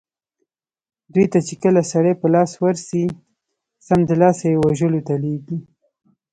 [1.13, 3.03] دوی ته چې کله سړي په لاس ورسي
[3.87, 5.59] سمدلاسه یې وژلو ته لېږي.